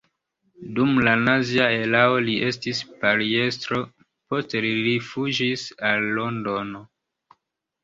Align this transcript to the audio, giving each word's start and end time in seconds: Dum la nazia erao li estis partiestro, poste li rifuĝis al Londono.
Dum 0.77 0.93
la 1.07 1.11
nazia 1.27 1.67
erao 1.81 2.15
li 2.29 2.37
estis 2.47 2.81
partiestro, 3.03 3.83
poste 4.33 4.65
li 4.67 4.73
rifuĝis 4.89 5.69
al 5.93 6.11
Londono. 6.19 6.85